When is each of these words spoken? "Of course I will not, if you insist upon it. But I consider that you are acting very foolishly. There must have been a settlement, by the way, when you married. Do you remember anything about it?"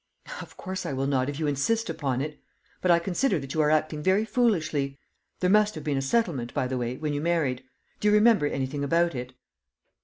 "Of 0.41 0.57
course 0.57 0.83
I 0.87 0.93
will 0.93 1.05
not, 1.05 1.29
if 1.29 1.39
you 1.39 1.45
insist 1.45 1.87
upon 1.87 2.21
it. 2.21 2.39
But 2.81 2.89
I 2.89 2.97
consider 2.97 3.37
that 3.37 3.53
you 3.53 3.61
are 3.61 3.69
acting 3.69 4.01
very 4.01 4.25
foolishly. 4.25 4.97
There 5.41 5.47
must 5.51 5.75
have 5.75 5.83
been 5.83 5.95
a 5.99 6.01
settlement, 6.01 6.55
by 6.55 6.65
the 6.65 6.79
way, 6.79 6.97
when 6.97 7.13
you 7.13 7.21
married. 7.21 7.63
Do 7.99 8.07
you 8.07 8.13
remember 8.15 8.47
anything 8.47 8.83
about 8.83 9.13
it?" 9.13 9.33